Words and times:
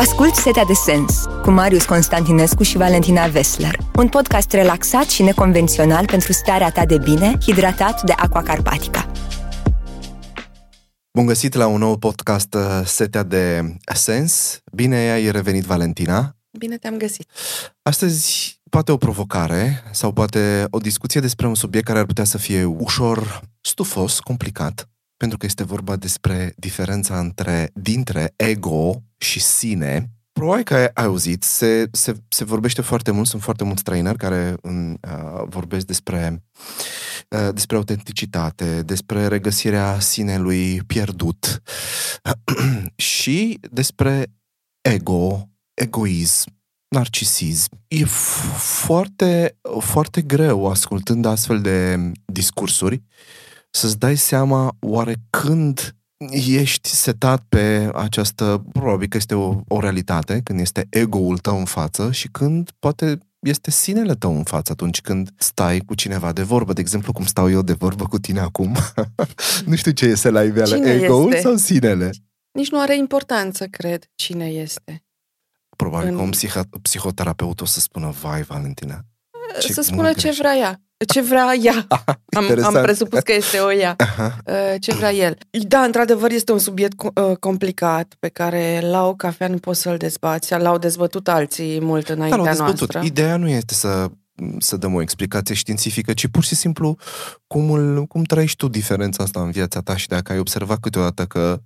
Ascult 0.00 0.34
Setea 0.34 0.64
de 0.64 0.72
Sens 0.72 1.24
cu 1.42 1.50
Marius 1.50 1.84
Constantinescu 1.84 2.62
și 2.62 2.76
Valentina 2.76 3.26
Vesler, 3.26 3.78
un 3.94 4.08
podcast 4.08 4.52
relaxat 4.52 5.08
și 5.08 5.22
neconvențional 5.22 6.06
pentru 6.06 6.32
starea 6.32 6.70
ta 6.70 6.86
de 6.86 6.98
bine, 6.98 7.38
hidratat 7.40 8.02
de 8.02 8.12
Aqua 8.16 8.42
Carpatica. 8.42 9.10
Bun 11.12 11.26
găsit 11.26 11.54
la 11.54 11.66
un 11.66 11.78
nou 11.78 11.96
podcast 11.96 12.54
uh, 12.54 12.62
Setea 12.84 13.22
de 13.22 13.76
Sens. 13.94 14.60
Bine 14.72 14.96
ai 14.96 15.30
revenit, 15.30 15.64
Valentina. 15.64 16.36
Bine 16.58 16.76
te-am 16.76 16.96
găsit. 16.96 17.30
Astăzi 17.82 18.60
poate 18.70 18.92
o 18.92 18.96
provocare 18.96 19.82
sau 19.92 20.12
poate 20.12 20.66
o 20.70 20.78
discuție 20.78 21.20
despre 21.20 21.46
un 21.46 21.54
subiect 21.54 21.86
care 21.86 21.98
ar 21.98 22.06
putea 22.06 22.24
să 22.24 22.38
fie 22.38 22.64
ușor 22.64 23.40
stufos, 23.60 24.20
complicat, 24.20 24.89
pentru 25.20 25.38
că 25.38 25.46
este 25.46 25.64
vorba 25.64 25.96
despre 25.96 26.52
diferența 26.56 27.18
între, 27.18 27.70
dintre 27.74 28.32
ego 28.36 29.02
și 29.18 29.40
sine. 29.40 30.10
Probabil 30.32 30.64
că 30.64 30.74
ai 30.74 31.04
auzit, 31.04 31.42
se, 31.42 31.88
se, 31.92 32.14
se 32.28 32.44
vorbește 32.44 32.82
foarte 32.82 33.10
mult, 33.10 33.26
sunt 33.26 33.42
foarte 33.42 33.64
mulți 33.64 33.82
traineri 33.82 34.18
care 34.18 34.56
în, 34.62 34.96
uh, 35.02 35.42
vorbesc 35.48 35.86
despre, 35.86 36.44
uh, 37.28 37.48
despre 37.54 37.76
autenticitate, 37.76 38.82
despre 38.82 39.26
regăsirea 39.26 39.98
sinelui 39.98 40.82
pierdut 40.86 41.62
și 42.96 43.58
despre 43.70 44.32
ego, 44.80 45.48
egoism, 45.74 46.58
narcisism. 46.88 47.68
E 47.88 48.04
foarte, 48.04 49.58
foarte 49.78 50.22
greu 50.22 50.70
ascultând 50.70 51.24
astfel 51.24 51.60
de 51.60 51.98
discursuri 52.24 53.02
să-ți 53.70 53.98
dai 53.98 54.16
seama 54.16 54.76
oare 54.80 55.14
când 55.30 55.94
ești 56.46 56.88
setat 56.88 57.44
pe 57.48 57.90
această, 57.94 58.64
probabil 58.72 59.08
că 59.08 59.16
este 59.16 59.34
o, 59.34 59.60
o 59.68 59.80
realitate, 59.80 60.40
când 60.44 60.60
este 60.60 60.86
ego-ul 60.90 61.38
tău 61.38 61.58
în 61.58 61.64
față 61.64 62.12
și 62.12 62.28
când 62.28 62.70
poate 62.78 63.18
este 63.40 63.70
sinele 63.70 64.14
tău 64.14 64.36
în 64.36 64.42
față 64.42 64.72
atunci 64.72 65.00
când 65.00 65.30
stai 65.36 65.78
cu 65.78 65.94
cineva 65.94 66.32
de 66.32 66.42
vorbă. 66.42 66.72
De 66.72 66.80
exemplu, 66.80 67.12
cum 67.12 67.24
stau 67.24 67.50
eu 67.50 67.62
de 67.62 67.72
vorbă 67.72 68.06
cu 68.06 68.18
tine 68.18 68.40
acum. 68.40 68.76
nu 69.66 69.76
știu 69.76 69.90
ce 69.90 70.06
este 70.06 70.30
la 70.30 70.44
iveală, 70.44 70.76
ego-ul 70.76 71.28
este? 71.32 71.40
sau 71.40 71.56
sinele? 71.56 72.10
Nici 72.52 72.70
nu 72.70 72.80
are 72.80 72.96
importanță, 72.96 73.66
cred, 73.66 74.10
cine 74.14 74.46
este. 74.46 75.04
Probabil 75.76 76.08
În- 76.08 76.16
că 76.16 76.22
un 76.22 76.30
psiho- 76.30 76.80
psihoterapeut 76.82 77.60
o 77.60 77.64
să 77.64 77.80
spună, 77.80 78.10
vai, 78.10 78.42
Valentina. 78.42 79.04
Ce 79.60 79.72
să 79.72 79.80
spună 79.82 80.02
mult 80.02 80.14
ce 80.14 80.20
greșit. 80.22 80.40
vrea 80.40 80.56
ea. 80.56 80.80
Ce 81.08 81.20
vrea 81.20 81.54
ea. 81.62 81.86
Am, 81.88 82.16
am 82.36 82.42
Interesant. 82.42 82.82
presupus 82.82 83.18
că 83.20 83.32
este 83.32 83.58
o 83.58 83.72
ea. 83.72 83.94
Aha. 83.98 84.36
Uh, 84.46 84.74
Ce 84.80 84.94
vrea 84.94 85.12
el. 85.12 85.36
Da, 85.68 85.78
într-adevăr, 85.78 86.30
este 86.30 86.52
un 86.52 86.58
subiect 86.58 86.94
co- 87.04 87.22
uh, 87.30 87.36
complicat 87.36 88.14
pe 88.18 88.28
care 88.28 88.80
la 88.82 89.06
o 89.06 89.14
cafea 89.14 89.48
nu 89.48 89.56
poți 89.58 89.80
să-l 89.80 89.96
dezbați. 89.96 90.54
L-au 90.58 90.78
dezbătut 90.78 91.28
alții 91.28 91.80
mult 91.80 92.06
Da, 92.06 92.12
înaintea 92.14 92.36
l-au 92.38 92.46
dezbătut. 92.48 92.78
noastră. 92.92 93.00
Ideea 93.04 93.36
nu 93.36 93.48
este 93.48 93.74
să, 93.74 94.06
să 94.58 94.76
dăm 94.76 94.94
o 94.94 95.00
explicație 95.02 95.54
științifică, 95.54 96.12
ci 96.12 96.26
pur 96.26 96.44
și 96.44 96.54
simplu 96.54 96.96
cum, 97.46 97.70
îl, 97.70 98.04
cum 98.06 98.22
trăiești 98.22 98.56
tu 98.56 98.68
diferența 98.68 99.22
asta 99.22 99.40
în 99.40 99.50
viața 99.50 99.80
ta 99.80 99.96
și 99.96 100.08
dacă 100.08 100.32
ai 100.32 100.38
observat 100.38 100.78
câteodată 100.80 101.24
că 101.24 101.60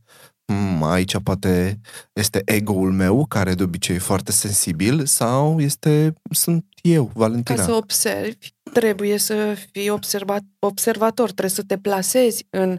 hmm, 0.46 0.82
aici 0.82 1.16
poate 1.22 1.80
este 2.12 2.42
ego-ul 2.44 2.92
meu, 2.92 3.26
care 3.26 3.54
de 3.54 3.62
obicei 3.62 3.96
e 3.96 3.98
foarte 3.98 4.32
sensibil, 4.32 5.06
sau 5.06 5.60
este, 5.60 6.14
sunt 6.30 6.64
eu, 6.82 7.04
Ca 7.04 7.12
Valentina. 7.14 7.62
să 7.62 7.72
observi, 7.72 8.48
trebuie 8.74 9.18
să 9.18 9.56
fii 9.72 9.88
observat, 9.88 10.42
observator, 10.58 11.26
trebuie 11.26 11.50
să 11.50 11.62
te 11.62 11.78
plasezi 11.78 12.46
în 12.50 12.78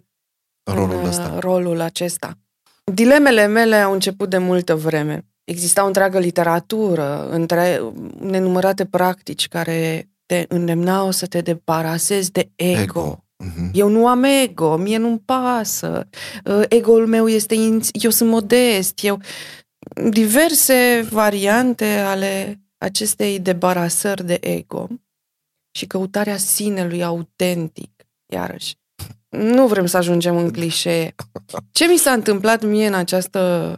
rolul 0.71 0.99
în, 0.99 1.05
ăsta. 1.05 1.31
uh, 1.33 1.39
rolul 1.39 1.81
acesta. 1.81 2.33
Dilemele 2.93 3.45
mele 3.45 3.75
au 3.75 3.93
început 3.93 4.29
de 4.29 4.37
multă 4.37 4.75
vreme. 4.75 5.25
Exista 5.43 5.83
o 5.83 5.87
întreagă 5.87 6.19
literatură, 6.19 7.29
între 7.29 7.81
nenumărate 8.19 8.85
practici 8.85 9.47
care 9.47 10.09
te 10.25 10.45
îndemnau 10.47 11.11
să 11.11 11.25
te 11.25 11.41
deparasezi 11.41 12.31
de 12.31 12.49
ego. 12.55 12.81
Ego. 12.81 13.20
Mhm. 13.37 13.70
Eu 13.73 13.87
nu 13.87 14.08
am 14.08 14.23
ego, 14.23 14.75
mie 14.77 14.97
nu-mi 14.97 15.20
pasă, 15.25 16.08
uh, 16.45 16.64
ego-ul 16.70 17.08
meu 17.08 17.27
este, 17.27 17.55
in- 17.55 17.89
eu 17.91 18.09
sunt 18.09 18.30
modest, 18.30 19.03
eu... 19.03 19.20
Diverse 20.09 21.08
variante 21.11 21.86
ale 21.86 22.59
acestei 22.77 23.39
debarasări 23.39 24.25
de 24.25 24.37
ego 24.41 24.87
și 25.75 25.86
căutarea 25.86 26.37
sinelui 26.37 27.03
autentic, 27.03 27.91
iarăși. 28.33 28.75
Nu 29.30 29.67
vrem 29.67 29.86
să 29.86 29.97
ajungem 29.97 30.37
în 30.37 30.52
clișee. 30.52 31.15
Ce 31.71 31.87
mi 31.87 31.97
s-a 31.97 32.11
întâmplat 32.11 32.63
mie 32.63 32.87
în 32.87 32.93
această 32.93 33.73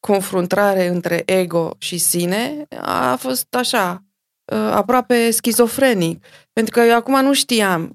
confruntare 0.00 0.86
între 0.86 1.22
ego 1.26 1.70
și 1.78 1.98
sine 1.98 2.66
a 2.80 3.16
fost 3.16 3.54
așa, 3.54 4.04
uh, 4.52 4.58
aproape 4.58 5.30
schizofrenic. 5.30 6.24
Pentru 6.52 6.72
că 6.72 6.80
eu 6.80 6.94
acum 6.94 7.20
nu 7.22 7.32
știam 7.32 7.94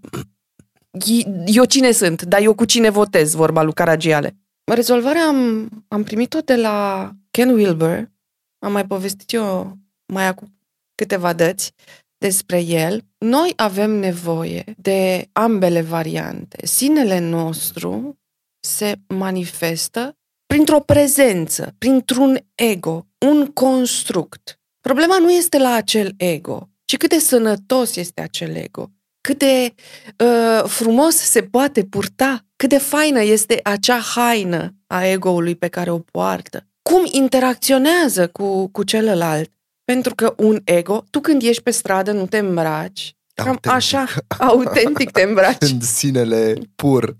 eu 1.45 1.65
cine 1.65 1.91
sunt, 1.91 2.21
dar 2.21 2.41
eu 2.41 2.55
cu 2.55 2.65
cine 2.65 2.89
votez, 2.89 3.33
vorba 3.33 3.61
lui 3.61 3.73
Caragiale. 3.73 4.37
Rezolvarea 4.71 5.27
am, 5.27 5.69
am 5.87 6.03
primit-o 6.03 6.39
de 6.39 6.55
la 6.55 7.11
Ken 7.31 7.49
Wilber, 7.49 8.11
am 8.59 8.71
mai 8.71 8.85
povestit 8.85 9.31
eu 9.31 9.77
mai 10.13 10.27
acum 10.27 10.59
câteva 10.95 11.33
dăți 11.33 11.73
despre 12.17 12.59
el. 12.59 13.01
Noi 13.17 13.53
avem 13.55 13.91
nevoie 13.91 14.63
de 14.77 15.29
ambele 15.31 15.81
variante. 15.81 16.65
Sinele 16.65 17.19
nostru 17.19 18.19
se 18.59 18.95
manifestă 19.07 20.17
printr-o 20.45 20.79
prezență, 20.79 21.75
printr-un 21.77 22.39
ego, 22.55 23.07
un 23.25 23.45
construct. 23.45 24.59
Problema 24.79 25.17
nu 25.17 25.31
este 25.31 25.57
la 25.57 25.73
acel 25.73 26.13
ego, 26.17 26.69
ci 26.85 26.97
cât 26.97 27.09
de 27.09 27.19
sănătos 27.19 27.95
este 27.95 28.21
acel 28.21 28.55
ego, 28.55 28.91
cât 29.21 29.37
de 29.39 29.73
uh, 30.23 30.63
frumos 30.69 31.15
se 31.15 31.41
poate 31.41 31.83
purta, 31.83 32.45
cât 32.55 32.69
de 32.69 32.77
faină 32.77 33.21
este 33.21 33.59
acea 33.63 33.99
haină 33.99 34.75
a 34.87 35.05
ego-ului 35.05 35.55
pe 35.55 35.67
care 35.67 35.91
o 35.91 35.99
poartă, 35.99 36.67
cum 36.81 37.07
interacționează 37.11 38.27
cu, 38.27 38.67
cu 38.67 38.83
celălalt. 38.83 39.51
Pentru 39.85 40.15
că 40.15 40.33
un 40.37 40.61
ego, 40.63 41.03
tu 41.09 41.19
când 41.19 41.41
ieși 41.41 41.61
pe 41.61 41.71
stradă 41.71 42.11
nu 42.11 42.25
te 42.27 42.37
îmbraci, 42.37 43.15
cam 43.33 43.47
Autentic. 43.47 43.71
așa, 43.71 44.05
autentic 44.39 45.11
te 45.11 45.21
îmbraci. 45.21 45.69
În 45.71 45.81
sinele 45.81 46.53
pur 46.75 47.15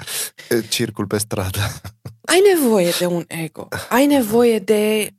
e, 0.50 0.62
circul 0.62 1.08
pe 1.08 1.18
stradă. 1.18 1.60
Ai 2.22 2.42
nevoie 2.56 2.92
de 3.00 3.06
un 3.06 3.24
ego, 3.28 3.68
ai 3.90 4.06
nevoie 4.06 4.60
de 4.60 5.10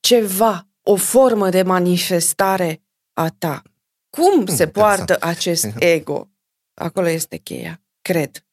ceva, 0.00 0.68
o 0.82 0.96
formă 0.96 1.50
de 1.50 1.62
manifestare 1.62 2.82
a 3.12 3.28
ta. 3.38 3.62
Cum 4.10 4.32
se 4.32 4.38
interesant. 4.40 4.72
poartă 4.72 5.16
acest 5.20 5.68
ego? 5.96 6.28
Acolo 6.74 7.08
este 7.08 7.36
cheia, 7.36 7.82
cred. 8.02 8.43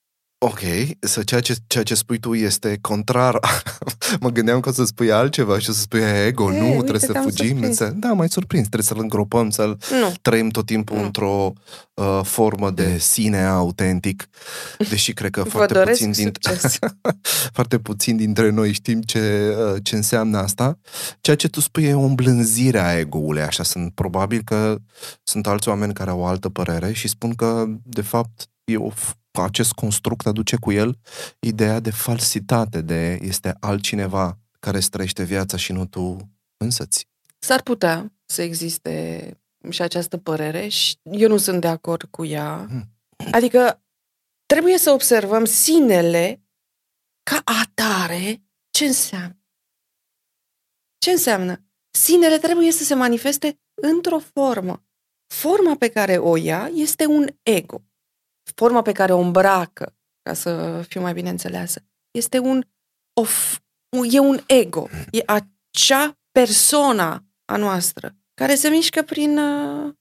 Ok, 0.44 0.58
să 1.00 1.22
ceea 1.22 1.40
ce, 1.40 1.54
ceea 1.66 1.84
ce 1.84 1.94
spui 1.94 2.18
tu 2.18 2.34
este 2.34 2.78
contrar. 2.80 3.38
mă 4.20 4.30
gândeam 4.30 4.60
că 4.60 4.68
o 4.68 4.72
să 4.72 4.84
spui 4.84 5.12
altceva 5.12 5.58
și 5.58 5.70
o 5.70 5.72
să 5.72 5.80
spui 5.80 6.00
ego, 6.26 6.52
E, 6.52 6.58
nu, 6.58 6.64
uite, 6.66 6.76
trebuie 6.78 7.00
să 7.00 7.12
te-am 7.12 7.22
fugim. 7.24 7.46
surprins. 7.48 7.76
Să... 7.76 7.84
Da, 7.94 8.12
mai 8.12 8.28
surprins, 8.28 8.62
trebuie 8.68 8.86
să-l 8.88 8.98
îngropăm, 9.00 9.50
să-l 9.50 9.78
Nu. 10.00 10.12
trăim 10.22 10.48
tot 10.48 10.66
timpul 10.66 10.96
Nu. 10.96 11.02
într-o 11.02 11.52
uh, 11.94 12.20
formă 12.22 12.70
de 12.70 12.98
sine 12.98 13.44
autentic, 13.44 14.28
deși 14.90 15.12
cred 15.12 15.30
că 15.30 15.42
Vă 15.42 15.48
foarte 15.48 15.74
doresc 15.74 16.04
puțin, 16.04 16.12
dintre, 16.12 16.50
succes. 16.54 16.78
foarte 17.56 17.78
puțin 17.78 18.16
dintre 18.16 18.50
noi 18.50 18.72
știm 18.72 19.00
ce, 19.00 19.54
uh, 19.74 19.80
ce 19.82 19.96
înseamnă 19.96 20.38
asta. 20.38 20.78
Ceea 21.20 21.36
ce 21.36 21.48
tu 21.48 21.60
spui 21.60 21.84
e 21.84 21.94
o 21.94 22.00
îmblânzire 22.00 22.78
a 22.80 22.98
ego-ului, 22.98 23.42
așa 23.42 23.62
sunt. 23.62 23.94
Probabil 23.94 24.42
că 24.44 24.76
sunt 25.22 25.46
alți 25.46 25.68
oameni 25.68 25.92
care 25.94 26.10
au 26.10 26.20
o 26.20 26.26
altă 26.26 26.48
părere 26.48 26.92
și 26.92 27.08
spun 27.08 27.34
că, 27.34 27.64
de 27.82 28.02
fapt, 28.02 28.46
e 28.64 28.76
o, 28.76 28.90
f- 28.90 29.20
acest 29.40 29.72
construct 29.72 30.26
aduce 30.26 30.56
cu 30.56 30.72
el 30.72 30.98
ideea 31.38 31.80
de 31.80 31.90
falsitate, 31.90 32.80
de 32.80 33.18
este 33.22 33.56
altcineva 33.60 34.38
care 34.60 34.76
îți 34.76 34.90
trăiește 34.90 35.24
viața 35.24 35.56
și 35.56 35.72
nu 35.72 35.86
tu 35.86 36.30
însăți. 36.56 37.08
S-ar 37.38 37.62
putea 37.62 38.12
să 38.24 38.42
existe 38.42 39.26
și 39.70 39.82
această 39.82 40.16
părere 40.16 40.68
și 40.68 40.98
eu 41.02 41.28
nu 41.28 41.36
sunt 41.36 41.60
de 41.60 41.66
acord 41.66 42.02
cu 42.10 42.24
ea. 42.24 42.56
Mhm. 42.56 42.88
Adică 43.30 43.82
trebuie 44.46 44.78
să 44.78 44.90
observăm 44.90 45.44
sinele 45.44 46.42
ca 47.22 47.42
atare 47.62 48.42
ce 48.70 48.84
înseamnă. 48.84 49.36
Ce 50.98 51.10
înseamnă? 51.10 51.64
Sinele 51.90 52.38
trebuie 52.38 52.72
să 52.72 52.84
se 52.84 52.94
manifeste 52.94 53.60
într-o 53.74 54.18
formă. 54.18 54.84
Forma 55.34 55.76
pe 55.76 55.88
care 55.88 56.16
o 56.18 56.36
ia 56.36 56.70
este 56.74 57.06
un 57.06 57.28
ego. 57.42 57.82
Forma 58.54 58.82
pe 58.82 58.92
care 58.92 59.12
o 59.12 59.18
îmbracă, 59.18 59.96
ca 60.22 60.34
să 60.34 60.82
fiu 60.88 61.00
mai 61.00 61.12
bine 61.12 61.30
înțeleasă, 61.30 61.84
este 62.10 62.38
un, 62.38 62.64
o, 63.20 63.24
f- 63.24 63.58
e 64.10 64.18
un 64.18 64.38
ego. 64.46 64.88
E 65.10 65.22
acea 65.26 66.18
persona 66.32 67.24
a 67.44 67.56
noastră 67.56 68.16
care 68.34 68.54
se 68.54 68.68
mișcă 68.68 69.02
prin, 69.02 69.38
uh, 69.38 69.94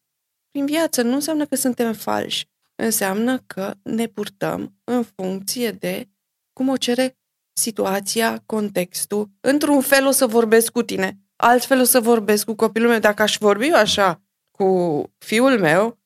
prin 0.51 0.65
viață. 0.65 1.01
Nu 1.01 1.13
înseamnă 1.13 1.45
că 1.45 1.55
suntem 1.55 1.93
falși. 1.93 2.49
Înseamnă 2.75 3.37
că 3.47 3.73
ne 3.83 4.07
purtăm 4.07 4.75
în 4.83 5.03
funcție 5.03 5.71
de 5.71 6.09
cum 6.53 6.69
o 6.69 6.77
cere 6.77 7.17
situația, 7.53 8.43
contextul. 8.45 9.29
Într-un 9.39 9.81
fel 9.81 10.05
o 10.07 10.11
să 10.11 10.25
vorbesc 10.25 10.71
cu 10.71 10.83
tine, 10.83 11.19
altfel 11.35 11.79
o 11.79 11.83
să 11.83 11.99
vorbesc 11.99 12.45
cu 12.45 12.55
copilul 12.55 12.89
meu. 12.89 12.99
Dacă 12.99 13.21
aș 13.21 13.37
vorbi 13.37 13.67
eu 13.67 13.75
așa 13.75 14.21
cu 14.51 15.03
fiul 15.17 15.59
meu, 15.59 15.99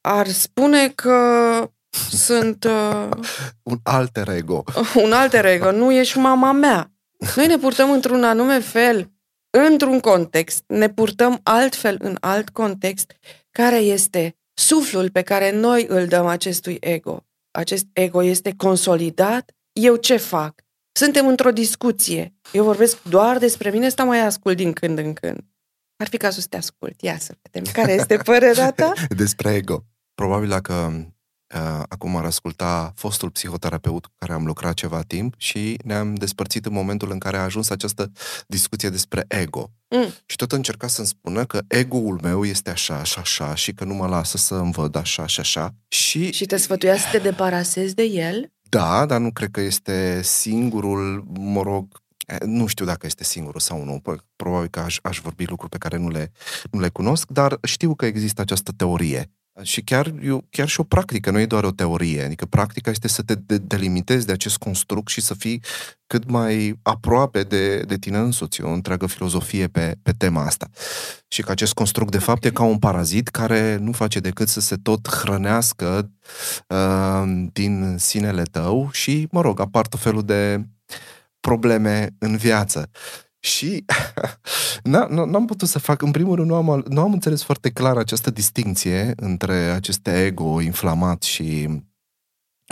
ar 0.00 0.28
spune 0.28 0.88
că 0.88 1.70
sunt 2.10 2.64
uh, 2.64 3.08
Un 3.70 3.78
alter 3.82 4.28
ego. 4.28 4.64
un 5.04 5.12
alter 5.12 5.44
ego, 5.44 5.70
nu 5.70 5.92
ești 5.92 6.18
mama 6.18 6.52
mea. 6.52 6.92
Noi 7.36 7.46
ne 7.46 7.56
purtăm 7.56 7.90
într-un 7.90 8.24
anume 8.24 8.58
fel, 8.58 9.10
într-un 9.50 10.00
context, 10.00 10.64
ne 10.66 10.88
purtăm 10.88 11.40
altfel 11.42 11.96
în 12.00 12.16
alt 12.20 12.48
context, 12.48 13.12
care 13.50 13.76
este 13.76 14.36
suflul 14.54 15.10
pe 15.10 15.22
care 15.22 15.52
noi 15.52 15.86
îl 15.88 16.06
dăm 16.06 16.26
acestui 16.26 16.76
ego. 16.80 17.26
Acest 17.50 17.86
ego 17.92 18.22
este 18.22 18.54
consolidat, 18.56 19.50
eu 19.72 19.96
ce 19.96 20.16
fac? 20.16 20.54
Suntem 20.92 21.26
într-o 21.26 21.50
discuție. 21.50 22.34
Eu 22.52 22.64
vorbesc 22.64 23.02
doar 23.02 23.38
despre 23.38 23.70
mine, 23.70 23.88
stau 23.88 24.06
mai 24.06 24.20
ascult 24.20 24.56
din 24.56 24.72
când 24.72 24.98
în 24.98 25.12
când. 25.12 25.40
Ar 25.98 26.08
fi 26.08 26.16
cazul 26.16 26.42
să 26.42 26.48
te 26.48 26.56
ascult. 26.56 27.02
Ia 27.02 27.18
să 27.18 27.34
vedem. 27.42 27.72
Care 27.72 27.92
este 27.92 28.16
părerea 28.16 28.70
ta? 28.70 28.92
Despre 29.16 29.54
ego. 29.54 29.84
Probabil 30.14 30.48
dacă 30.48 30.72
uh, 31.54 31.82
acum 31.88 32.16
ar 32.16 32.24
asculta 32.24 32.92
fostul 32.96 33.30
psihoterapeut 33.30 34.06
cu 34.06 34.12
care 34.18 34.32
am 34.32 34.46
lucrat 34.46 34.74
ceva 34.74 35.02
timp 35.06 35.34
și 35.36 35.78
ne-am 35.84 36.14
despărțit 36.14 36.66
în 36.66 36.72
momentul 36.72 37.10
în 37.10 37.18
care 37.18 37.36
a 37.36 37.42
ajuns 37.42 37.70
această 37.70 38.12
discuție 38.46 38.88
despre 38.88 39.24
ego. 39.28 39.70
Mm. 39.88 40.12
Și 40.26 40.36
tot 40.36 40.52
încerca 40.52 40.86
să-mi 40.86 41.06
spună 41.06 41.44
că 41.44 41.60
ego-ul 41.66 42.18
meu 42.22 42.44
este 42.44 42.70
așa 42.70 43.02
și 43.02 43.18
așa 43.18 43.54
și 43.54 43.72
că 43.72 43.84
nu 43.84 43.94
mă 43.94 44.06
lasă 44.06 44.36
să 44.36 44.54
îmi 44.54 44.72
văd 44.72 44.96
așa 44.96 45.26
și 45.26 45.40
așa. 45.40 45.74
Și, 45.88 46.32
Și 46.32 46.46
te 46.46 46.56
sfătuia 46.56 46.96
să 46.96 47.06
te 47.12 47.18
debarasezi 47.18 47.94
de 47.94 48.02
el? 48.04 48.52
da, 48.68 49.06
dar 49.06 49.20
nu 49.20 49.32
cred 49.32 49.50
că 49.50 49.60
este 49.60 50.22
singurul, 50.22 51.24
mă 51.38 51.62
rog, 51.62 51.86
eh, 51.92 52.07
nu 52.44 52.66
știu 52.66 52.84
dacă 52.84 53.06
este 53.06 53.24
singurul 53.24 53.60
sau 53.60 53.84
nu, 53.84 54.00
Pă- 54.00 54.24
probabil 54.36 54.68
că 54.68 54.80
aș, 54.80 54.98
aș 55.02 55.20
vorbi 55.20 55.44
lucruri 55.44 55.70
pe 55.70 55.78
care 55.78 55.96
nu 55.96 56.08
le, 56.08 56.32
nu 56.70 56.80
le 56.80 56.88
cunosc, 56.88 57.30
dar 57.30 57.58
știu 57.62 57.94
că 57.94 58.06
există 58.06 58.40
această 58.40 58.72
teorie. 58.76 59.30
Și 59.62 59.82
chiar, 59.82 60.14
eu, 60.22 60.44
chiar 60.50 60.68
și 60.68 60.80
o 60.80 60.82
practică, 60.82 61.30
nu 61.30 61.38
e 61.38 61.46
doar 61.46 61.64
o 61.64 61.70
teorie. 61.70 62.24
Adică 62.24 62.46
practica 62.46 62.90
este 62.90 63.08
să 63.08 63.22
te 63.22 63.34
de- 63.34 63.58
delimitezi 63.58 64.26
de 64.26 64.32
acest 64.32 64.56
construct 64.56 65.08
și 65.08 65.20
să 65.20 65.34
fii 65.34 65.62
cât 66.06 66.30
mai 66.30 66.78
aproape 66.82 67.42
de, 67.42 67.80
de 67.80 67.96
tine 67.96 68.18
însuți. 68.18 68.60
E 68.60 68.64
o 68.64 68.72
întreagă 68.72 69.06
filozofie 69.06 69.66
pe, 69.66 69.96
pe 70.02 70.12
tema 70.12 70.44
asta. 70.44 70.68
Și 71.28 71.42
că 71.42 71.50
acest 71.50 71.72
construct, 71.72 72.10
de 72.10 72.18
fapt, 72.18 72.44
e 72.44 72.50
ca 72.50 72.62
un 72.62 72.78
parazit 72.78 73.28
care 73.28 73.76
nu 73.76 73.92
face 73.92 74.20
decât 74.20 74.48
să 74.48 74.60
se 74.60 74.76
tot 74.76 75.08
hrănească 75.08 76.10
uh, 76.68 77.46
din 77.52 77.96
sinele 77.98 78.42
tău 78.42 78.88
și, 78.92 79.28
mă 79.30 79.40
rog, 79.40 79.60
apar 79.60 79.86
tot 79.86 80.00
felul 80.00 80.22
de 80.22 80.68
probleme 81.40 82.14
în 82.18 82.36
viață. 82.36 82.90
Și 83.40 83.84
n- 84.88 85.08
n-am 85.08 85.46
putut 85.46 85.68
să 85.68 85.78
fac, 85.78 86.02
în 86.02 86.10
primul 86.10 86.36
rând, 86.36 86.48
nu 86.48 86.54
am, 86.54 86.84
nu 86.88 87.00
am 87.00 87.12
înțeles 87.12 87.42
foarte 87.42 87.70
clar 87.70 87.96
această 87.96 88.30
distinție 88.30 89.12
între 89.16 89.54
aceste 89.54 90.24
ego 90.24 90.60
inflamat 90.60 91.22
și 91.22 91.68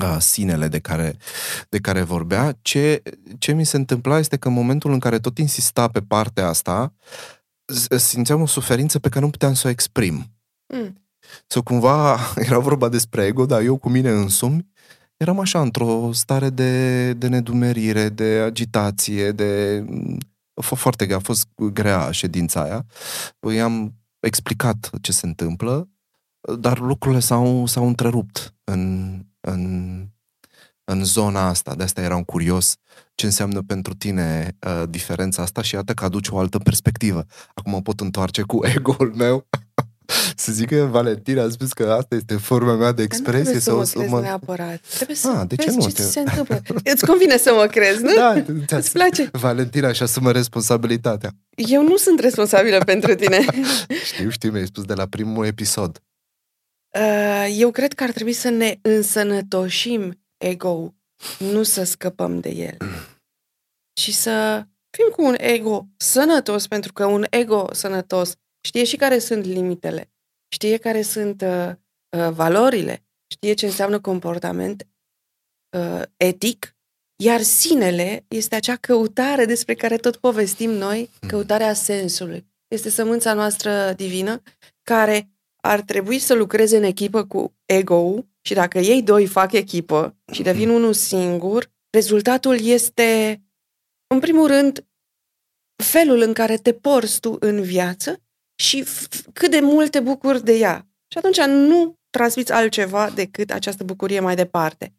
uh, 0.03 0.17
sinele 0.19 0.69
de 0.69 0.79
care, 0.79 1.17
de 1.69 1.79
care 1.79 2.03
vorbea. 2.03 2.59
Ce, 2.63 3.03
ce 3.39 3.53
mi 3.53 3.67
se 3.67 3.77
întâmpla 3.77 4.19
este 4.19 4.37
că 4.37 4.49
în 4.49 4.55
momentul 4.55 4.93
în 4.93 4.99
care 4.99 5.19
tot 5.19 5.39
insista 5.39 5.89
pe 5.89 6.01
partea 6.01 6.49
asta, 6.49 6.95
s- 7.65 8.03
simțeam 8.03 8.41
o 8.41 8.47
suferință 8.47 8.99
pe 8.99 9.09
care 9.09 9.25
nu 9.25 9.31
puteam 9.31 9.55
să 9.55 9.67
o 9.67 9.71
exprim. 9.71 10.33
Mm. 10.75 11.03
Sau 11.47 11.63
cumva 11.63 12.19
era 12.47 12.59
vorba 12.59 12.89
despre 12.89 13.25
ego, 13.25 13.47
dar 13.47 13.61
eu 13.61 13.77
cu 13.77 13.89
mine 13.89 14.11
însumi 14.11 14.67
eram 15.17 15.41
așa 15.41 15.61
într-o 15.61 16.11
stare 16.13 16.51
de, 16.51 17.13
de 17.13 17.29
nedumerire, 17.29 18.09
de 18.09 18.25
agitație, 18.25 19.33
de... 19.33 19.85
A 20.55 20.61
fost 20.61 20.81
foarte 20.81 21.05
grea, 21.05 21.17
a 21.17 21.21
fost 21.21 21.49
grea 21.73 22.11
ședința 22.11 22.63
aia. 22.63 22.87
I-am 23.55 23.95
explicat 24.21 24.91
ce 25.01 25.13
se 25.13 25.27
întâmplă, 25.27 25.89
dar 26.59 26.79
lucrurile 26.79 27.21
s-au, 27.21 27.67
s-au 27.67 27.87
întrerupt 27.87 28.55
în, 28.65 29.21
în, 29.41 30.03
în 30.85 31.05
zona 31.05 31.47
asta. 31.47 31.75
De 31.75 31.83
asta 31.83 32.01
eram 32.01 32.23
curios 32.23 32.77
ce 33.15 33.27
înseamnă 33.27 33.63
pentru 33.63 33.95
tine 33.95 34.57
uh, 34.67 34.83
diferența 34.89 35.43
asta 35.43 35.63
și 35.63 35.75
iată 35.75 35.95
că 35.95 36.05
aduce 36.05 36.31
o 36.31 36.39
altă 36.39 36.59
perspectivă. 36.59 37.25
Acum 37.55 37.73
mă 37.73 37.83
pot 37.83 38.01
întoarce 38.01 38.43
cu 38.43 38.67
ego-ul 38.75 39.13
meu 39.15 39.47
să 40.37 40.53
zic 40.53 40.69
că 40.69 40.77
Valentina 40.91 41.43
a 41.43 41.49
spus 41.49 41.73
că 41.73 41.93
asta 41.93 42.15
este 42.15 42.37
forma 42.37 42.75
mea 42.75 42.93
de 42.93 43.03
expresie. 43.03 43.45
Dar 43.45 43.53
nu 43.55 43.61
sau 43.61 43.83
trebuie 43.83 43.87
să 43.87 43.99
mă 44.09 44.19
crezi 44.19 44.23
neapărat. 44.23 44.81
Trebuie 44.95 45.17
să 45.17 45.29
Ah, 45.29 45.47
de 45.49 45.55
ce 45.57 45.65
vezi 45.65 45.77
nu? 45.77 45.83
ce 45.87 45.93
Te- 45.93 46.03
se 46.03 46.21
întâmplă. 46.21 46.63
Îți 46.85 47.07
convine 47.07 47.37
să 47.37 47.53
mă 47.55 47.67
crezi, 47.67 48.03
nu? 48.03 48.15
Da, 48.15 48.45
Îți 48.77 48.93
place? 48.93 49.29
Valentina 49.33 49.93
și 49.93 50.03
asumă 50.03 50.33
responsabilitatea. 50.33 51.31
Eu 51.55 51.83
nu 51.83 51.97
sunt 51.97 52.21
responsabilă 52.21 52.79
pentru 52.79 53.15
tine. 53.15 53.45
Știu, 54.13 54.31
știu, 54.31 54.51
mi-ai 54.51 54.67
spus 54.67 54.85
de 54.85 54.95
la 54.95 55.07
primul 55.07 55.47
episod. 55.47 56.01
Uh, 56.99 57.55
Eu 57.59 57.71
cred 57.71 57.93
că 57.93 58.03
ar 58.03 58.11
trebui 58.11 58.33
să 58.33 58.49
ne 58.49 58.79
însănătoșim 58.83 60.21
ego 60.37 60.95
nu 61.39 61.63
să 61.63 61.83
scăpăm 61.85 62.41
de 62.41 62.49
el. 62.49 62.77
Și 64.01 64.13
să 64.13 64.63
fim 64.91 65.07
cu 65.17 65.25
un 65.25 65.35
ego 65.39 65.87
sănătos, 65.97 66.67
pentru 66.67 66.93
că 66.93 67.05
un 67.05 67.25
ego 67.31 67.69
sănătos 67.73 68.35
știe 68.67 68.85
și 68.85 68.97
care 68.97 69.19
sunt 69.19 69.45
limitele, 69.45 70.13
știe 70.49 70.77
care 70.77 71.03
sunt 71.03 71.43
uh, 71.43 71.71
uh, 72.17 72.31
valorile, 72.33 73.05
știe 73.33 73.55
ce 73.55 73.67
înseamnă 73.67 74.01
comportament 74.01 74.87
uh, 75.77 76.03
etic, 76.17 76.77
iar 77.23 77.41
sinele 77.41 78.25
este 78.29 78.55
acea 78.55 78.77
căutare 78.77 79.45
despre 79.45 79.75
care 79.75 79.97
tot 79.97 80.17
povestim 80.17 80.71
noi, 80.71 81.11
căutarea 81.27 81.73
sensului. 81.73 82.47
Este 82.69 82.91
sămânța 82.91 83.35
noastră 83.35 83.93
divină 83.93 84.43
care 84.83 85.31
ar 85.63 85.81
trebui 85.81 86.19
să 86.19 86.35
lucreze 86.35 86.77
în 86.77 86.83
echipă 86.83 87.25
cu 87.25 87.57
ego 87.65 88.25
și 88.43 88.55
dacă 88.55 88.79
ei 88.79 89.03
doi 89.03 89.27
fac 89.27 89.53
echipă 89.53 90.17
și 90.33 90.43
devin 90.43 90.69
unul 90.69 90.93
singur, 90.93 91.73
rezultatul 91.91 92.61
este, 92.61 93.41
în 94.07 94.21
primul 94.21 94.47
rând, 94.47 94.87
felul 95.85 96.21
în 96.21 96.33
care 96.33 96.57
te 96.57 96.73
porți 96.73 97.21
tu 97.21 97.37
în 97.41 97.63
viață 97.63 98.21
și 98.57 98.85
f- 98.85 99.33
cât 99.33 99.51
de 99.51 99.61
mult 99.61 99.91
te 99.91 100.01
bucuri 100.01 100.45
de 100.45 100.53
ea. 100.53 100.87
Și 101.13 101.19
atunci 101.19 101.41
nu 101.41 101.95
transmiți 102.11 102.53
altceva 102.53 103.11
decât 103.15 103.51
această 103.51 103.85
bucurie 103.85 104.21
mai 104.21 104.35
departe. 104.35 104.95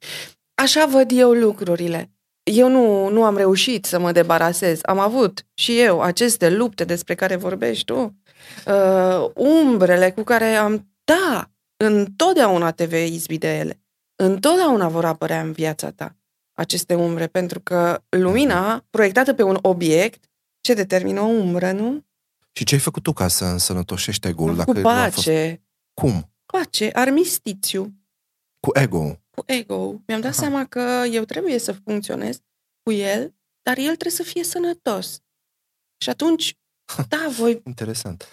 Așa 0.62 0.86
văd 0.86 1.12
eu 1.14 1.32
lucrurile. 1.32 2.12
Eu 2.44 2.70
nu, 2.70 3.10
nu 3.10 3.24
am 3.24 3.38
reușit 3.38 3.86
să 3.86 4.00
mă 4.00 4.12
debarasez. 4.12 4.80
Am 4.82 5.00
avut 5.00 5.46
și 5.54 5.80
eu 5.80 6.02
aceste 6.02 6.50
lupte 6.50 6.84
despre 6.84 7.16
care 7.16 7.36
vorbești 7.36 7.86
tu, 7.86 8.16
uh, 8.66 9.30
umbrele 9.36 10.12
cu 10.12 10.24
care 10.24 10.46
am... 10.46 10.92
Da, 11.04 11.52
întotdeauna 11.78 12.72
te 12.72 12.86
vei 12.86 13.14
izbi 13.14 13.38
de 13.38 13.58
ele. 13.58 13.82
Întotdeauna 14.16 14.88
vor 14.88 15.06
apărea 15.06 15.42
în 15.42 15.52
viața 15.52 15.92
ta 15.92 16.16
aceste 16.58 16.96
umbre, 16.96 17.28
pentru 17.28 17.60
că 17.60 18.02
lumina 18.10 18.86
proiectată 18.90 19.34
pe 19.34 19.44
un 19.44 19.58
obiect 19.62 20.26
ce 20.62 20.74
determină 20.74 21.22
o 21.22 21.26
umbră, 21.26 21.72
nu? 21.72 22.06
Și 22.58 22.64
ce 22.64 22.74
ai 22.76 22.82
făcut 22.82 23.04
tu 23.04 23.14
ca 23.14 23.28
să 23.28 23.46
însănătoșești 23.46 24.28
ego-ul? 24.28 24.50
cu 24.50 24.56
Dacă 24.56 24.72
nu 24.80 24.88
a 24.90 25.04
fost... 25.10 25.16
pace, 25.16 25.64
Cum? 25.94 26.34
pace, 26.46 26.90
armistițiu, 26.94 27.94
Cu 28.60 28.80
ego 28.80 29.22
cu 29.30 29.44
ego. 29.46 30.02
Mi-am 30.08 30.22
dat 30.22 30.32
Aha. 30.32 30.42
seama 30.42 30.66
că 30.66 31.04
eu 31.12 31.24
trebuie 31.24 31.58
să 31.58 31.72
funcționez 31.74 32.40
cu 32.84 32.92
el, 32.92 33.36
dar 33.62 33.78
el 33.78 33.96
trebuie 33.96 34.12
să 34.12 34.24
fie 34.24 34.44
sănătos. 34.44 35.22
Și 36.04 36.10
atunci, 36.10 36.58
da, 37.08 37.28
voi 37.30 37.62
Interesant. 37.66 38.26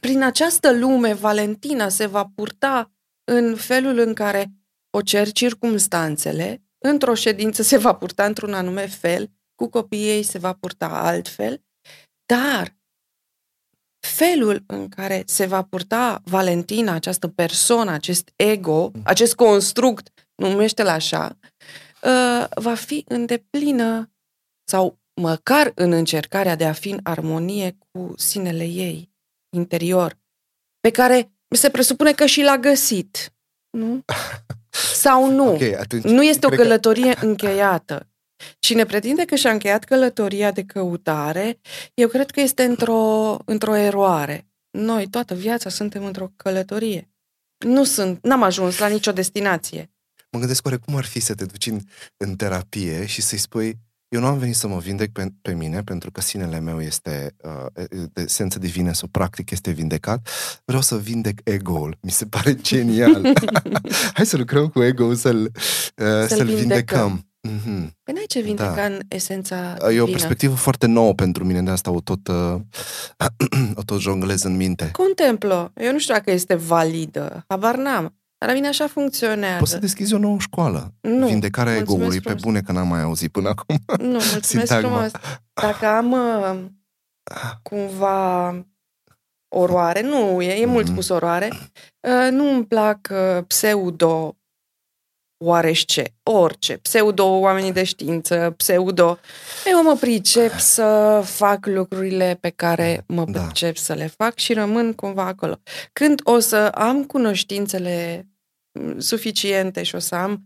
prin 0.00 0.22
această 0.22 0.72
lume, 0.72 1.12
Valentina 1.12 1.88
se 1.88 2.06
va 2.06 2.26
purta 2.34 2.92
în 3.24 3.56
felul 3.56 3.98
în 3.98 4.14
care 4.14 4.52
o 4.90 5.02
cer 5.02 5.32
circumstanțele, 5.32 6.62
într-o 6.78 7.14
ședință 7.14 7.62
se 7.62 7.76
va 7.76 7.94
purta 7.94 8.24
într-un 8.24 8.54
anume 8.54 8.86
fel, 8.86 9.30
cu 9.54 9.68
copiii 9.68 10.08
ei 10.08 10.22
se 10.22 10.38
va 10.38 10.52
purta 10.52 10.86
altfel, 10.88 11.64
dar 12.26 12.78
felul 14.00 14.62
în 14.66 14.88
care 14.88 15.22
se 15.26 15.46
va 15.46 15.62
purta 15.62 16.20
Valentina, 16.24 16.92
această 16.94 17.28
persoană, 17.28 17.90
acest 17.90 18.30
ego, 18.36 18.90
acest 19.04 19.34
construct, 19.34 20.08
numește-l 20.34 20.88
așa, 20.88 21.38
uh, 22.02 22.46
va 22.54 22.74
fi 22.74 23.04
în 23.08 23.26
deplină 23.26 24.10
sau 24.64 24.98
măcar 25.20 25.72
în 25.74 25.92
încercarea 25.92 26.54
de 26.56 26.64
a 26.66 26.72
fi 26.72 26.88
în 26.90 27.00
armonie 27.02 27.76
cu 27.90 28.12
sinele 28.16 28.64
ei 28.64 29.10
interior, 29.56 30.18
pe 30.80 30.90
care 30.90 31.32
se 31.48 31.70
presupune 31.70 32.12
că 32.12 32.26
și 32.26 32.42
l-a 32.42 32.58
găsit. 32.58 33.32
Nu? 33.70 34.04
Sau 34.94 35.30
nu? 35.30 35.52
Ok, 35.52 35.62
atunci 35.62 36.02
Nu 36.04 36.22
este 36.22 36.46
o 36.46 36.48
cred 36.48 36.60
că- 36.60 36.66
călătorie 36.66 37.14
încheiată. 37.20 38.08
Cine 38.58 38.84
pretinde 38.84 39.24
că 39.24 39.34
și-a 39.34 39.50
încheiat 39.50 39.84
călătoria 39.84 40.50
de 40.50 40.64
căutare, 40.64 41.60
eu 41.94 42.08
cred 42.08 42.30
că 42.30 42.40
este 42.40 42.62
într-o, 42.62 43.36
într-o 43.44 43.76
eroare. 43.76 44.48
Noi, 44.70 45.08
toată 45.08 45.34
viața, 45.34 45.70
suntem 45.70 46.04
într-o 46.04 46.32
călătorie. 46.36 47.10
Nu 47.58 47.84
sunt, 47.84 48.18
n-am 48.22 48.42
ajuns 48.42 48.78
la 48.78 48.86
nicio 48.86 49.12
destinație. 49.12 49.90
Mă 50.30 50.38
gândesc 50.38 50.64
oare 50.64 50.76
cum 50.76 50.96
ar 50.96 51.04
fi 51.04 51.20
să 51.20 51.34
te 51.34 51.44
duci 51.44 51.66
în, 51.66 51.80
în 52.16 52.36
terapie 52.36 53.06
și 53.06 53.22
să-i 53.22 53.38
spui 53.38 53.78
Eu 54.08 54.20
nu 54.20 54.26
am 54.26 54.38
venit 54.38 54.54
să 54.54 54.68
mă 54.68 54.78
vindec 54.78 55.12
pe, 55.12 55.32
pe 55.42 55.54
mine, 55.54 55.82
pentru 55.82 56.10
că 56.10 56.20
sinele 56.20 56.60
meu 56.60 56.80
este, 56.80 57.34
uh, 57.42 57.84
de 58.12 58.20
esență 58.20 58.58
divină, 58.58 58.92
sau 58.92 59.08
practic 59.08 59.50
este 59.50 59.70
vindecat. 59.70 60.28
Vreau 60.64 60.82
să 60.82 60.98
vindec 60.98 61.40
ego-ul. 61.44 61.98
Mi 62.00 62.10
se 62.10 62.26
pare 62.26 62.54
genial. 62.54 63.32
Hai 64.14 64.26
să 64.26 64.36
lucrăm 64.36 64.68
cu 64.68 64.82
ego-ul, 64.82 65.14
să-l, 65.14 65.42
uh, 65.42 65.52
să-l, 65.94 66.28
să-l 66.28 66.46
vindecăm. 66.46 66.56
vindecăm. 66.56 67.29
Mm-hmm. 67.48 67.90
Păi 68.02 68.14
n-ai 68.14 68.24
ce 68.26 68.40
vindeca 68.40 68.74
da. 68.74 68.84
în 68.84 69.00
esența 69.08 69.76
E 69.78 69.86
divină. 69.86 70.02
o 70.02 70.06
perspectivă 70.06 70.54
foarte 70.54 70.86
nouă 70.86 71.14
pentru 71.14 71.44
mine, 71.44 71.62
de 71.62 71.70
asta 71.70 71.90
o 71.90 72.00
tot, 72.00 72.28
uh, 72.28 72.60
o 73.80 73.82
tot 73.84 74.00
jonglez 74.00 74.42
în 74.42 74.56
minte. 74.56 74.90
Contemplă. 74.92 75.72
Eu 75.74 75.92
nu 75.92 75.98
știu 75.98 76.14
dacă 76.14 76.30
este 76.30 76.54
validă. 76.54 77.44
Habar 77.48 77.76
n-am. 77.76 78.14
Dar 78.38 78.48
la 78.48 78.54
mine 78.54 78.68
așa 78.68 78.86
funcționează. 78.86 79.58
Poți 79.58 79.70
să 79.70 79.78
deschizi 79.78 80.14
o 80.14 80.18
nouă 80.18 80.38
școală. 80.38 80.94
Nu. 81.00 81.26
Vindecarea 81.26 81.76
egoului, 81.76 82.20
pe 82.20 82.34
bune 82.40 82.60
că 82.60 82.72
n-am 82.72 82.88
mai 82.88 83.02
auzit 83.02 83.32
până 83.32 83.48
acum. 83.48 83.76
Nu, 83.98 84.10
mulțumesc 84.10 84.44
Sintagma. 84.54 84.88
frumos. 84.88 85.10
Dacă 85.52 85.86
am 85.86 86.12
uh, 86.12 86.64
cumva 87.62 88.54
oroare, 89.48 90.02
nu, 90.02 90.42
e, 90.42 90.52
e 90.52 90.64
mm-hmm. 90.64 90.68
mult 90.68 90.86
spus 90.86 91.08
oroare, 91.08 91.48
uh, 92.00 92.30
nu 92.30 92.54
îmi 92.54 92.66
plac 92.66 93.08
uh, 93.10 93.44
pseudo 93.46 94.39
oarește, 95.42 96.14
orice, 96.22 96.76
pseudo 96.76 97.26
oamenii 97.26 97.72
de 97.72 97.84
știință, 97.84 98.54
pseudo... 98.56 99.18
Eu 99.66 99.82
mă 99.82 99.96
pricep 100.00 100.58
să 100.58 101.20
fac 101.24 101.66
lucrurile 101.66 102.38
pe 102.40 102.50
care 102.50 103.04
mă 103.06 103.24
da. 103.24 103.40
pricep 103.40 103.76
să 103.76 103.92
le 103.92 104.06
fac 104.06 104.38
și 104.38 104.52
rămân 104.52 104.92
cumva 104.92 105.24
acolo. 105.24 105.60
Când 105.92 106.20
o 106.24 106.38
să 106.38 106.56
am 106.56 107.04
cunoștințele 107.04 108.26
suficiente 108.98 109.82
și 109.82 109.94
o 109.94 109.98
să 109.98 110.14
am, 110.14 110.44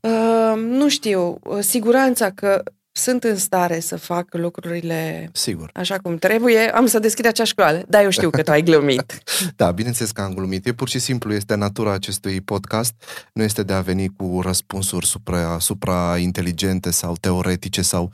uh, 0.00 0.54
nu 0.56 0.88
știu, 0.88 1.38
siguranța 1.60 2.30
că 2.30 2.62
sunt 2.96 3.24
în 3.24 3.36
stare 3.36 3.80
să 3.80 3.96
fac 3.96 4.34
lucrurile 4.34 5.30
Sigur. 5.32 5.70
așa 5.74 5.98
cum 5.98 6.16
trebuie, 6.16 6.74
am 6.74 6.86
să 6.86 6.98
deschid 6.98 7.26
acea 7.26 7.44
școală. 7.44 7.82
Da, 7.88 8.02
eu 8.02 8.10
știu 8.10 8.30
că 8.30 8.42
tu 8.42 8.50
ai 8.50 8.62
glumit. 8.62 9.22
da, 9.56 9.70
bineînțeles 9.70 10.10
că 10.10 10.20
am 10.20 10.34
glumit. 10.34 10.66
E 10.66 10.72
pur 10.72 10.88
și 10.88 10.98
simplu, 10.98 11.32
este 11.32 11.54
natura 11.54 11.92
acestui 11.92 12.40
podcast. 12.40 12.94
Nu 13.32 13.42
este 13.42 13.62
de 13.62 13.72
a 13.72 13.80
veni 13.80 14.08
cu 14.08 14.40
răspunsuri 14.42 15.06
supra, 15.06 15.58
supra 15.58 16.18
inteligente 16.18 16.90
sau 16.90 17.16
teoretice 17.20 17.82
sau... 17.82 18.10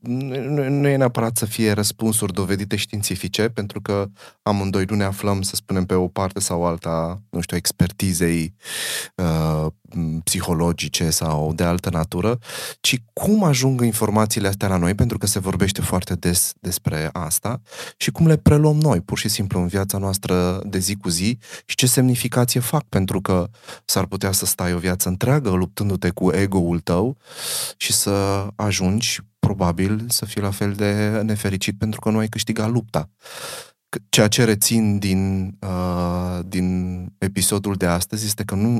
Nu, 0.00 0.68
nu 0.68 0.88
e 0.88 0.96
neapărat 0.96 1.36
să 1.36 1.46
fie 1.46 1.72
răspunsuri 1.72 2.32
dovedite 2.32 2.76
științifice, 2.76 3.48
pentru 3.48 3.80
că 3.80 4.08
amândoi 4.42 4.84
nu 4.88 4.96
ne 4.96 5.04
aflăm, 5.04 5.42
să 5.42 5.54
spunem, 5.54 5.84
pe 5.84 5.94
o 5.94 6.08
parte 6.08 6.40
sau 6.40 6.66
alta, 6.66 7.20
nu 7.30 7.40
știu, 7.40 7.56
expertizei 7.56 8.54
uh, 9.14 9.66
psihologice 10.24 11.10
sau 11.10 11.52
de 11.54 11.62
altă 11.62 11.90
natură, 11.90 12.38
ci 12.80 12.96
cum 13.12 13.44
ajung 13.44 13.80
informațiile 13.80 14.48
astea 14.48 14.68
la 14.68 14.76
noi, 14.76 14.94
pentru 14.94 15.18
că 15.18 15.26
se 15.26 15.38
vorbește 15.38 15.80
foarte 15.80 16.14
des 16.14 16.52
despre 16.60 17.10
asta, 17.12 17.60
și 17.96 18.10
cum 18.10 18.26
le 18.26 18.36
preluăm 18.36 18.76
noi, 18.76 19.00
pur 19.00 19.18
și 19.18 19.28
simplu, 19.28 19.60
în 19.60 19.66
viața 19.66 19.98
noastră 19.98 20.60
de 20.64 20.78
zi 20.78 20.96
cu 20.96 21.08
zi 21.08 21.38
și 21.64 21.76
ce 21.76 21.86
semnificație 21.86 22.60
fac, 22.60 22.82
pentru 22.82 23.20
că 23.20 23.48
s-ar 23.84 24.06
putea 24.06 24.32
să 24.32 24.46
stai 24.46 24.74
o 24.74 24.78
viață 24.78 25.08
întreagă 25.08 25.50
luptându-te 25.50 26.10
cu 26.10 26.30
ego-ul 26.30 26.80
tău 26.80 27.16
și 27.76 27.92
să 27.92 28.46
ajungi, 28.56 29.20
probabil, 29.38 30.04
să 30.08 30.24
fii 30.24 30.40
la 30.40 30.50
fel 30.50 30.72
de 30.72 31.20
nefericit 31.24 31.78
pentru 31.78 32.00
că 32.00 32.10
nu 32.10 32.18
ai 32.18 32.28
câștigat 32.28 32.70
lupta 32.70 33.08
ceea 34.08 34.28
ce 34.28 34.44
rețin 34.44 34.98
din, 34.98 35.52
uh, 35.60 36.40
din 36.46 37.06
episodul 37.18 37.74
de 37.74 37.86
astăzi 37.86 38.24
este 38.24 38.44
că 38.44 38.54
nu, 38.54 38.78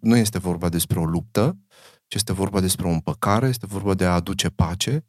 nu 0.00 0.16
este 0.16 0.38
vorba 0.38 0.68
despre 0.68 0.98
o 0.98 1.04
luptă, 1.04 1.58
ci 2.06 2.14
este 2.14 2.32
vorba 2.32 2.60
despre 2.60 2.86
o 2.86 2.90
împăcare, 2.90 3.48
este 3.48 3.66
vorba 3.66 3.94
de 3.94 4.04
a 4.04 4.14
aduce 4.14 4.48
pace 4.48 5.04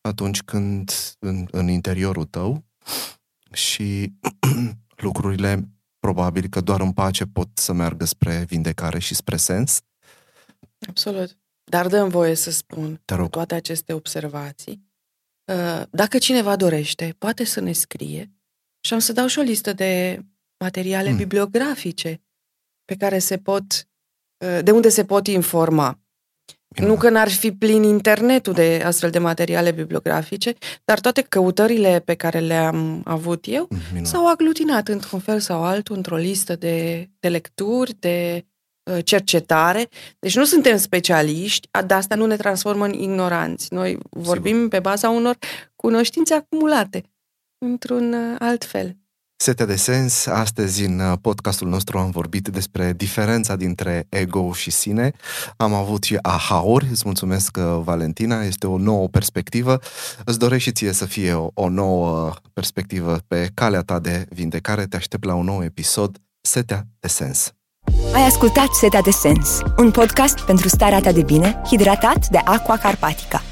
atunci 0.00 0.42
când 0.42 0.92
în, 1.18 1.46
în 1.50 1.68
interiorul 1.68 2.24
tău 2.24 2.64
și 3.52 4.12
lucrurile 5.06 5.68
probabil 5.98 6.48
că 6.48 6.60
doar 6.60 6.80
în 6.80 6.92
pace 6.92 7.24
pot 7.24 7.48
să 7.54 7.72
meargă 7.72 8.04
spre 8.04 8.44
vindecare 8.48 8.98
și 8.98 9.14
spre 9.14 9.36
sens. 9.36 9.80
Absolut. 10.88 11.38
Dar 11.64 11.86
dăm 11.86 12.08
voie 12.08 12.34
să 12.34 12.50
spun 12.50 13.00
Te 13.04 13.14
rog. 13.14 13.30
toate 13.30 13.54
aceste 13.54 13.92
observații. 13.92 14.82
Uh, 15.44 15.82
dacă 15.90 16.18
cineva 16.18 16.56
dorește, 16.56 17.14
poate 17.18 17.44
să 17.44 17.60
ne 17.60 17.72
scrie 17.72 18.32
și 18.86 18.92
am 18.92 18.98
să 18.98 19.12
dau 19.12 19.26
și 19.26 19.38
o 19.38 19.42
listă 19.42 19.72
de 19.72 20.20
materiale 20.58 21.10
mm. 21.10 21.16
bibliografice 21.16 22.22
pe 22.84 22.94
care 22.94 23.18
se 23.18 23.38
pot, 23.38 23.62
uh, 24.44 24.58
de 24.62 24.70
unde 24.70 24.88
se 24.88 25.04
pot 25.04 25.26
informa. 25.26 25.98
Bine. 26.68 26.86
Nu 26.86 26.96
că 26.96 27.10
n-ar 27.10 27.28
fi 27.28 27.52
plin 27.52 27.82
internetul 27.82 28.52
de 28.52 28.82
astfel 28.84 29.10
de 29.10 29.18
materiale 29.18 29.70
bibliografice, 29.70 30.54
dar 30.84 31.00
toate 31.00 31.22
căutările 31.22 32.02
pe 32.04 32.14
care 32.14 32.38
le-am 32.38 33.02
avut 33.04 33.44
eu 33.48 33.66
mm, 33.70 33.78
Bine. 33.92 34.04
s-au 34.04 34.28
aglutinat 34.28 34.88
într-un 34.88 35.18
fel 35.18 35.40
sau 35.40 35.64
altul 35.64 35.96
într-o 35.96 36.16
listă 36.16 36.56
de, 36.56 37.08
de 37.20 37.28
lecturi, 37.28 37.96
de 37.98 38.44
uh, 38.90 39.04
cercetare. 39.04 39.88
Deci 40.18 40.36
nu 40.36 40.44
suntem 40.44 40.76
specialiști, 40.76 41.68
de 41.86 41.94
asta 41.94 42.14
nu 42.14 42.26
ne 42.26 42.36
transformă 42.36 42.84
în 42.84 42.92
ignoranți. 42.92 43.72
Noi 43.72 43.98
vorbim 44.10 44.54
Sigur. 44.54 44.68
pe 44.68 44.80
baza 44.80 45.10
unor 45.10 45.36
cunoștințe 45.76 46.34
acumulate 46.34 47.04
într-un 47.64 48.12
uh, 48.12 48.36
alt 48.38 48.64
fel. 48.64 48.96
Setea 49.36 49.66
de 49.66 49.76
sens, 49.76 50.26
astăzi 50.26 50.84
în 50.84 50.98
uh, 50.98 51.12
podcastul 51.20 51.68
nostru 51.68 51.98
am 51.98 52.10
vorbit 52.10 52.48
despre 52.48 52.92
diferența 52.92 53.56
dintre 53.56 54.06
ego 54.08 54.52
și 54.52 54.70
sine. 54.70 55.12
Am 55.56 55.74
avut 55.74 56.02
și 56.02 56.18
aha-uri, 56.22 56.86
îți 56.90 57.02
mulțumesc 57.04 57.56
uh, 57.56 57.80
Valentina, 57.84 58.42
este 58.42 58.66
o 58.66 58.78
nouă 58.78 59.08
perspectivă. 59.08 59.78
Îți 60.24 60.38
doresc 60.38 60.62
și 60.62 60.72
ție 60.72 60.92
să 60.92 61.04
fie 61.04 61.32
o, 61.32 61.48
o 61.54 61.68
nouă 61.68 62.32
perspectivă 62.52 63.18
pe 63.26 63.50
calea 63.54 63.80
ta 63.80 63.98
de 63.98 64.26
vindecare. 64.28 64.86
Te 64.86 64.96
aștept 64.96 65.24
la 65.24 65.34
un 65.34 65.44
nou 65.44 65.64
episod, 65.64 66.18
Setea 66.40 66.86
de 67.00 67.08
sens. 67.08 67.52
Ai 68.14 68.22
ascultat 68.22 68.68
Setea 68.72 69.00
de 69.00 69.10
sens, 69.10 69.60
un 69.76 69.90
podcast 69.90 70.40
pentru 70.40 70.68
starea 70.68 71.00
ta 71.00 71.12
de 71.12 71.22
bine, 71.22 71.60
hidratat 71.66 72.28
de 72.28 72.38
Aqua 72.44 72.76
Carpatica. 72.76 73.42